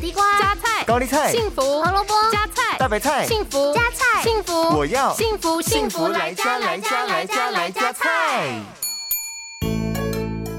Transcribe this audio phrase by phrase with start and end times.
[0.00, 8.58] 地瓜、加菜、高丽菜、幸福、胡萝卜、加菜、大白菜、幸福、加菜、幸福，我要幸福幸福来加来加来加来加菜。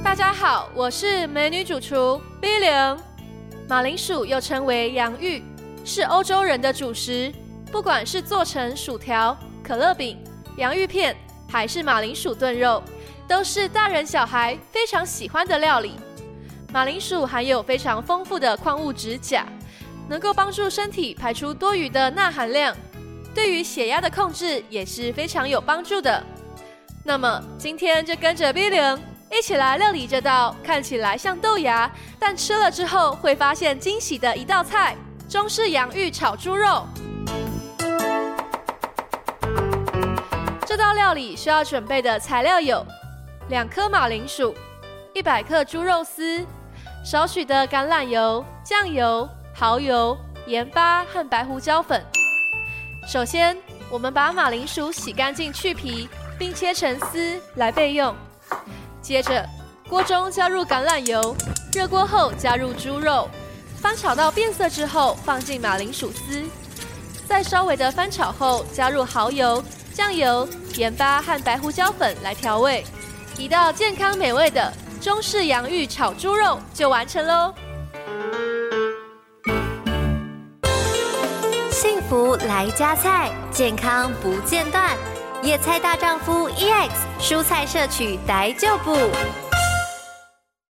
[0.04, 2.98] 大家好，我是美女主厨 B 零。
[3.68, 5.44] 马铃薯又称为洋芋，
[5.84, 7.34] 是欧洲人的主食。
[7.72, 10.24] 不管是做成薯条、可乐饼、
[10.58, 11.18] 洋芋片，
[11.50, 12.84] 还是马铃薯炖肉，
[13.28, 15.96] 都是大人小孩非常喜欢的料理。
[16.74, 19.46] 马铃薯含有非常丰富的矿物质钾，
[20.08, 22.74] 能够帮助身体排出多余的钠含量，
[23.36, 26.24] 对于血压的控制也是非常有帮助的。
[27.04, 28.98] 那么今天就跟着 B 零
[29.30, 34.96] 一起来料理这道看起来像豆芽，但吃了之后会发现惊喜的一道菜——
[35.28, 36.88] 中式洋芋炒猪肉。
[40.66, 42.86] 这道料理需要准备的材料有：
[43.50, 44.56] 两颗马铃薯、
[45.14, 46.46] 一百克猪肉丝、
[47.04, 50.16] 少许的橄榄油、酱油、蚝油、
[50.46, 52.04] 盐巴和白胡椒粉。
[53.08, 53.58] 首先，
[53.90, 58.16] 我们把马铃薯洗干净去皮，并切成丝来备用。
[59.02, 59.44] 接着，
[59.90, 61.36] 锅中加入橄榄油，
[61.74, 63.28] 热锅后加入猪肉，
[63.78, 66.44] 翻炒到变色之后，放进马铃薯丝，
[67.28, 69.62] 再稍微的翻炒后，加入蚝油。
[69.94, 70.48] 酱油、
[70.78, 72.86] 盐巴和白胡椒粉来调味，
[73.38, 77.52] 一道健康美味的中式洋芋炒猪肉就完成喽！
[81.72, 84.96] 幸福来加菜，健康不间断。
[85.42, 88.96] 野菜大丈夫 EX，蔬菜摄取逮就补。